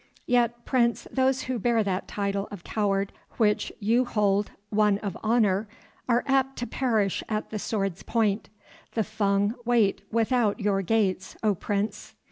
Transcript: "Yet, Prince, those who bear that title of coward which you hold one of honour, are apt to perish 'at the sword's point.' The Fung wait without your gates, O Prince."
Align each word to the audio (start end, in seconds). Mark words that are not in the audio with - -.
"Yet, 0.25 0.65
Prince, 0.65 1.07
those 1.11 1.43
who 1.43 1.59
bear 1.59 1.83
that 1.83 2.07
title 2.07 2.47
of 2.49 2.63
coward 2.63 3.13
which 3.37 3.71
you 3.79 4.03
hold 4.05 4.49
one 4.71 4.97
of 4.97 5.15
honour, 5.23 5.67
are 6.09 6.23
apt 6.25 6.55
to 6.57 6.65
perish 6.65 7.23
'at 7.29 7.51
the 7.51 7.59
sword's 7.59 8.01
point.' 8.01 8.49
The 8.93 9.03
Fung 9.03 9.53
wait 9.63 10.01
without 10.11 10.59
your 10.59 10.81
gates, 10.81 11.37
O 11.43 11.53
Prince." 11.53 12.15